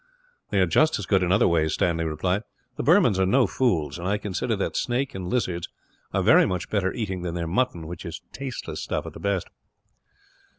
[0.49, 2.41] "They are just as good, in other ways," Stanley replied.
[2.75, 5.69] "The Burmans are no fools, and I consider that snake and lizards
[6.11, 9.47] are very much better eating than their mutton; which is tasteless stuff, at the best."